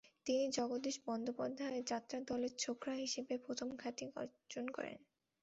তিনি 0.25 0.45
জগদীশ 0.51 0.95
বন্দ্যোপাধ্যায়ের 1.05 1.83
যাত্রাদলে 1.85 2.47
'ছোকরা' 2.53 3.01
হিসেবে 3.03 3.33
প্রথম 3.45 3.69
খ্যাতি 3.77 4.05
অর্জন 4.15 4.65
করেন। 4.69 4.97